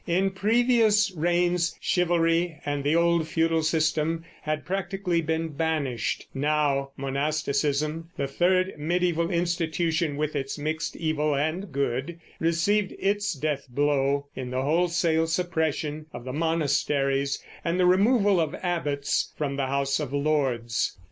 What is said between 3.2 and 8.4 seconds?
feudal system had practically been banished; now monasticism, the